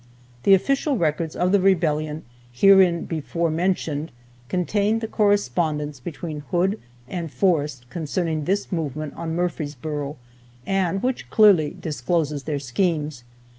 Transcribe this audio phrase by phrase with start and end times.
[0.45, 4.11] The Official Records of the Rebellion hereinbefore mentioned
[4.49, 10.17] contain the correspondence between Hood and Forrest concerning this movement on Murfreesboro,
[10.65, 13.23] and which clearly discloses their schemes.